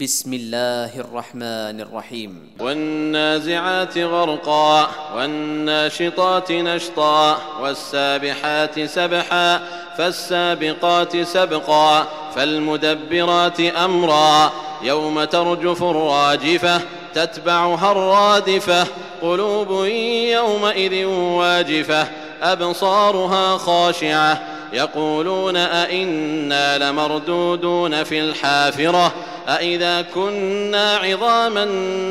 بسم 0.00 0.32
الله 0.32 1.00
الرحمن 1.00 1.80
الرحيم. 1.80 2.50
والنازعات 2.60 3.98
غرقا 3.98 4.90
والناشطات 5.16 6.52
نشطا 6.52 7.38
والسابحات 7.60 8.80
سبحا 8.80 9.60
فالسابقات 9.98 11.16
سبقا 11.16 12.06
فالمدبرات 12.36 13.60
أمرا. 13.60 14.52
يوم 14.82 15.24
ترجف 15.24 15.82
الراجفة 15.82 16.80
تتبعها 17.14 17.92
الرادفة. 17.92 18.86
قلوب 19.22 19.86
يومئذ 20.34 21.04
واجفة 21.06 22.08
أبصارها 22.42 23.58
خاشعة. 23.58 24.42
يقولون 24.72 25.56
أئنا 25.56 26.78
لمردودون 26.78 28.04
في 28.04 28.20
الحافرة. 28.20 29.12
أإذا 29.48 30.02
كنا 30.02 30.96
عظاما 30.96 31.64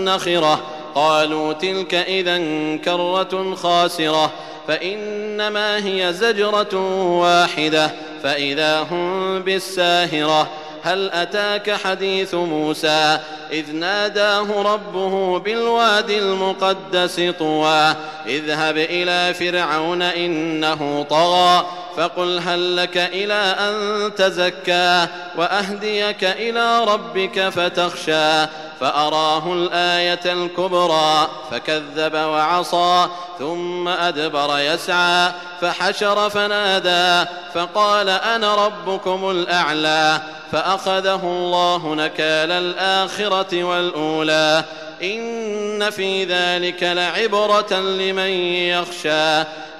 نخرة 0.03 0.61
قالوا 0.95 1.53
تلك 1.53 1.93
إذا 1.93 2.37
كرة 2.77 3.55
خاسرة 3.55 4.31
فإنما 4.67 5.85
هي 5.85 6.13
زجرة 6.13 6.75
واحدة 7.19 7.91
فإذا 8.23 8.79
هم 8.91 9.39
بالساهرة 9.39 10.49
هل 10.83 11.11
أتاك 11.11 11.71
حديث 11.71 12.33
موسى 12.33 13.19
إذ 13.51 13.75
ناداه 13.75 14.61
ربه 14.61 15.39
بالواد 15.39 16.09
المقدس 16.09 17.21
طوى 17.39 17.95
اذهب 18.27 18.77
إلى 18.77 19.33
فرعون 19.33 20.01
إنه 20.01 21.05
طغى 21.09 21.65
فقل 21.97 22.39
هل 22.39 22.77
لك 22.77 22.97
إلى 22.97 23.55
أن 23.59 24.11
تزكى 24.15 25.07
وأهديك 25.37 26.23
إلى 26.23 26.83
ربك 26.83 27.49
فتخشى 27.49 28.45
فأراه 28.79 29.53
الآية 29.53 30.19
الكبرى 30.25 31.29
فكذب 31.51 32.13
وعصى 32.13 33.07
ثم 33.39 33.87
أدبر 33.87 34.59
يسعى 34.59 35.31
فحشر 35.61 36.29
فنادى 36.29 37.29
فقال 37.53 38.09
أنا 38.09 38.65
ربكم 38.65 39.31
الأعلى 39.31 40.21
فأخذه 40.51 41.21
الله 41.23 41.95
نكال 41.95 42.51
الآخرة 42.51 43.63
والأولى 43.63 44.63
إن 45.03 45.89
في 45.89 46.25
ذلك 46.25 46.83
لعبرة 46.83 47.73
لمن 47.73 48.29
يخشى 48.69 49.43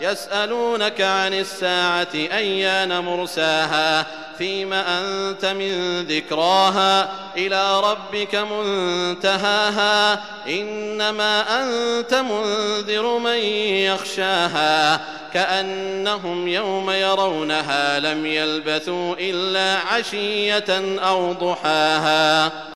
يسألونك 0.00 1.00
عن 1.00 1.34
الساعة 1.34 2.08
أيان 2.14 2.98
مرساها؟ 2.98 4.06
فيم 4.38 4.72
أنت 4.72 5.44
من 5.44 6.02
ذكراها؟ 6.06 7.08
إلى 7.36 7.80
ربك 7.80 8.34
منتهاها؟ 8.34 10.22
إنما 10.48 11.62
أنت 11.62 12.14
منذر 12.14 13.18
من 13.18 13.38
يخشاها؟ 13.86 15.00
كأنهم 15.34 16.48
يوم 16.48 16.90
يرونها 16.90 18.00
لم 18.00 18.26
يلبثوا 18.26 19.14
إلا 19.18 19.78
عشية 19.78 20.98
أو 20.98 21.32
ضحاها. 21.32 22.52